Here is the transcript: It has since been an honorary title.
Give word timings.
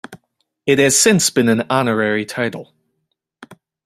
It 0.65 0.79
has 0.79 0.97
since 0.99 1.29
been 1.29 1.47
an 1.47 1.61
honorary 1.69 2.25
title. 2.25 2.73